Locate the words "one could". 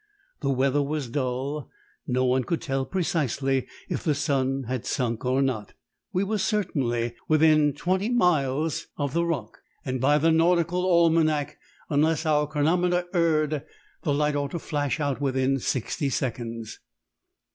2.25-2.59